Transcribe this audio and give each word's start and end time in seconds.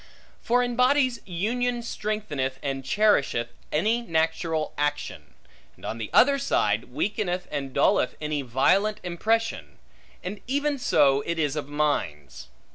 For 0.41 0.63
in 0.63 0.75
bodies, 0.75 1.19
union 1.27 1.83
strengtheneth 1.83 2.57
and 2.63 2.83
cherisheth 2.83 3.49
any 3.71 4.01
natural 4.01 4.73
action; 4.75 5.35
and 5.75 5.85
on 5.85 5.99
the 5.99 6.09
other 6.11 6.39
side, 6.39 6.85
weakeneth 6.85 7.47
and 7.51 7.71
dulleth 7.71 8.15
any 8.19 8.41
violent 8.41 8.99
impression: 9.03 9.77
and 10.23 10.41
even 10.47 10.79
so 10.79 11.21
it 11.27 11.37
is 11.37 11.55
of 11.55 11.69
minds. 11.69 12.47